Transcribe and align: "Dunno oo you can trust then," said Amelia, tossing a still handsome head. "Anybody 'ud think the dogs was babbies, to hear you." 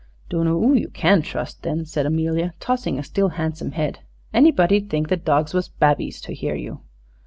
"Dunno 0.29 0.55
oo 0.55 0.73
you 0.73 0.89
can 0.89 1.21
trust 1.21 1.61
then," 1.61 1.85
said 1.85 2.07
Amelia, 2.07 2.55
tossing 2.59 2.97
a 2.97 3.03
still 3.03 3.29
handsome 3.29 3.73
head. 3.73 3.99
"Anybody 4.33 4.77
'ud 4.77 4.89
think 4.89 5.09
the 5.09 5.15
dogs 5.15 5.53
was 5.53 5.69
babbies, 5.69 6.19
to 6.21 6.33
hear 6.33 6.55
you." 6.55 6.79